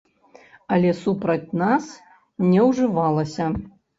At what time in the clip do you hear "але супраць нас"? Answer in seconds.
0.77-1.91